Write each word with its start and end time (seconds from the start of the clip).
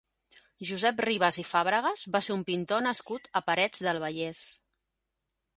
Josep 0.69 1.01
Ribas 1.05 1.37
i 1.43 1.45
Fabregas 1.49 2.07
va 2.17 2.21
ser 2.29 2.35
un 2.37 2.45
pintor 2.49 2.83
nascut 2.89 3.31
a 3.41 3.45
Parets 3.51 3.85
del 3.89 4.03
Vallès. 4.07 4.43